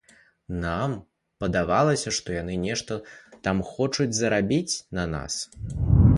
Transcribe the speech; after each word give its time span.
Нам 0.61 0.95
падавалася, 1.43 2.13
што 2.19 2.27
яны 2.41 2.57
нешта 2.65 2.99
там 3.49 3.63
хочуць 3.73 4.09
зарабіць 4.23 4.73
на 5.01 5.07
нас. 5.15 5.33